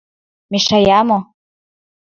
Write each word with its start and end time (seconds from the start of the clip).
Мешая 0.51 0.99
мо?.. 1.07 1.17